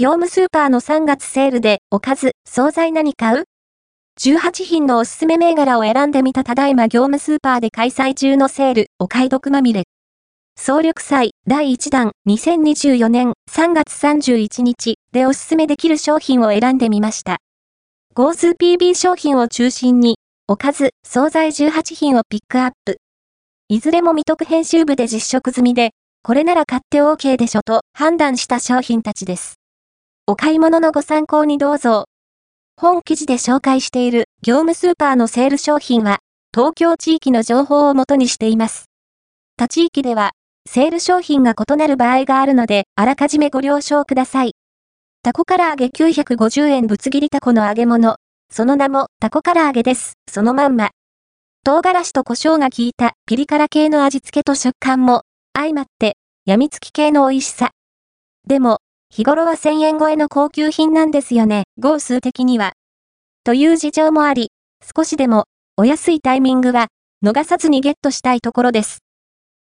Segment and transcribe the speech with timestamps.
[0.00, 3.44] 業務スーパーの3月セールでおかず、惣菜何買う
[4.18, 9.82] ?18 品のおすすめ銘柄を選んでみたただいま業務スーパーで開催中のセール、お買い得まみれ。
[10.56, 17.36] 総力祭第1弾2024年3月31日でおすすめできる商品を選んでみました。
[18.14, 20.16] 号数 PB 商品を中心に、
[20.48, 22.96] おかず、惣菜18品をピックアップ。
[23.68, 25.90] いずれも未得編集部で実食済みで、
[26.22, 29.59] これなら買って OK でしょと判断した商品たちです。
[30.30, 32.04] お買い物のご参考にどうぞ。
[32.76, 36.20] 本記事で紹介している業務スーパーのセール商品は、
[36.54, 38.84] 東京地域の情報をもとにしています。
[39.56, 40.30] 他地域では、
[40.68, 44.52] セール商品が異なる場合があるので、あらかじめご了承ください。
[45.24, 48.14] タコ唐揚げ950円ぶつ切りタコの揚げ物。
[48.52, 50.12] その名もタコ唐揚げです。
[50.30, 50.90] そのまんま。
[51.64, 55.22] 唐辛子と胡椒が効いたピリ辛系の味付けと食感も
[55.54, 56.14] 相まって
[56.46, 57.72] 病みつき系の美味しさ。
[58.46, 58.78] でも、
[59.20, 62.72] 日頃は1000円超えの高級品なんですよね、号数的には。
[63.44, 64.50] という事情もあり、
[64.96, 65.44] 少しでも
[65.76, 66.86] お安いタイミングは
[67.22, 69.00] 逃さずにゲットしたいところです。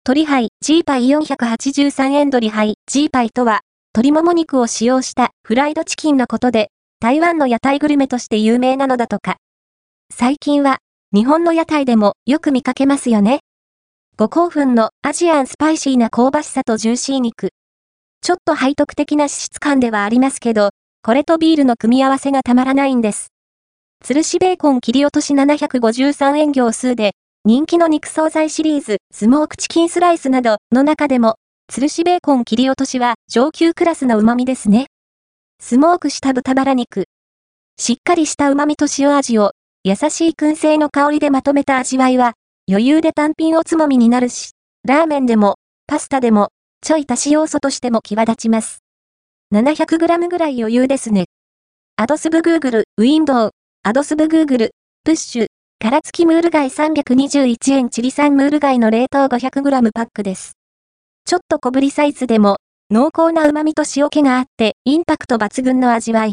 [0.06, 3.60] 鶏ハイ、ジーパイ483円鶏ハイ、ジーパイとは
[3.94, 9.36] 鶏もも肉を使用したフライドチキンのことで、台湾の屋台グルメとして有名なのだとか。
[10.12, 10.78] 最近は、
[11.14, 13.38] 日本の屋台でもよく見かけますよね。
[14.16, 17.50] ご興奮のアジアンスパイシーな香ばしさとジューシー肉。
[18.24, 20.70] ちょっと背徳的な脂質感ではありますけど、
[21.02, 23.34] これとビールの組み合わせがたまらないんです。
[24.02, 27.12] つるしベーコン切り落とし753円行数で、
[27.44, 31.36] 人気の肉惣菜シリーズ、スモークチキンスライスなどの中でも、
[31.68, 34.86] つるしベーコン切り落としは上級クラスの旨味ですね。
[35.60, 37.04] スモークした豚バラ肉。
[37.76, 39.52] しっかりした旨味と塩味を
[39.82, 42.32] 優しい燻製の香りでまとめた味わいは
[42.70, 44.52] 余裕で単品おつまみになるし、
[44.82, 46.48] ラーメンでもパスタでも
[46.84, 48.84] ちょい足し要素としても際立ちます。
[49.54, 51.24] 700g ぐらい余裕ですね。
[51.96, 53.50] アドスブグーグル、ウィンドウ、
[53.82, 54.70] アドスブグーグル、
[55.02, 55.46] プッシュ、
[55.78, 60.58] 殻付きムール貝321円チリ産ムール貝の冷凍 500g パックです。
[61.24, 62.58] ちょっと小ぶりサイズでも、
[62.90, 66.32] 濃厚な旨味と塩気があって、インパクト抜群の味わい。